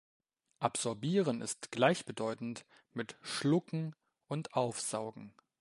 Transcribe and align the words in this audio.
Absorbieren 0.57 1.41
ist 1.41 1.69
gleichbedeutend 1.71 2.65
mit 2.91 3.17
„Schlucken“ 3.21 3.95
und 4.27 4.51
„Aufsaugen“. 4.55 5.31